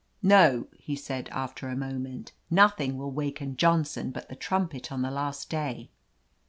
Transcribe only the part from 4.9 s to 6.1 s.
on the last day."